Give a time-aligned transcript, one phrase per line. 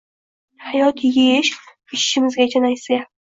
[0.69, 1.51] Hatto yeyish–
[1.97, 3.01] ichishimizgacha nasiya